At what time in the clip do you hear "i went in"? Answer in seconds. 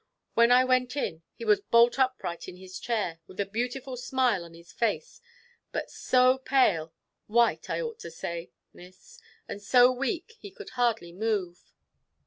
0.51-1.21